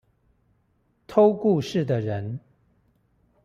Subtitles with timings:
[1.05, 2.39] 偷故事的人